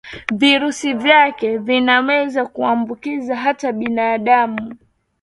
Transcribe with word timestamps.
virusi 0.33 0.93
vyake 0.93 1.57
vinaweza 1.57 2.45
kuambukiza 2.45 3.35
hata 3.35 3.71
binadamu 3.71 4.75